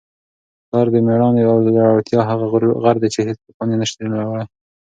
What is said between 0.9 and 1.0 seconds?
د